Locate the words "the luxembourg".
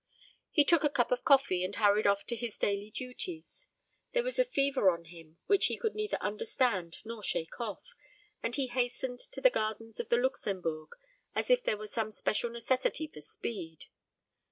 10.09-10.93